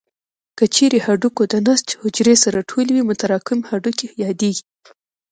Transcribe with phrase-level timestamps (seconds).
[0.57, 4.65] که چیرې هډوکو د نسج حجرې سره ټولې وي متراکم هډوکي یادېږي.